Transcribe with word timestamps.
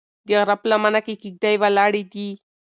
د 0.27 0.29
غره 0.39 0.55
په 0.61 0.65
لمنه 0.71 0.99
کې 1.05 1.13
کيږدۍ 1.21 1.55
ولاړې 1.61 2.03
دي. 2.13 2.29